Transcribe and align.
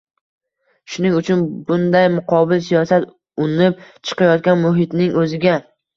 Shuning 0.93 1.17
uchun 1.17 1.43
bunday 1.67 2.07
muqobil 2.15 2.63
siyosat 2.69 3.05
unib 3.45 3.85
chiqayotgan 4.09 4.63
muhitning 4.63 5.13
o‘ziga 5.25 5.55